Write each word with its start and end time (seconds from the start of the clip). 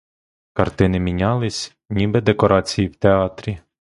Картини 0.53 0.99
мінялись, 0.99 1.75
ніби 1.89 2.21
декорації 2.21 2.87
в 2.87 2.95
театрі. 2.95 3.59